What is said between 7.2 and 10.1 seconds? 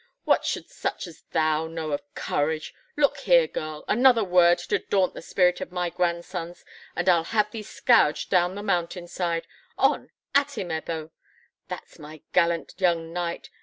have thee scourged down the mountain side! On!